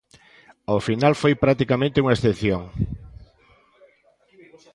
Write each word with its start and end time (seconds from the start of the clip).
Ao 0.71 0.79
final 0.87 1.13
foi 1.21 1.33
practicamente 1.43 2.01
unha 2.03 2.15
excepción. 2.17 2.61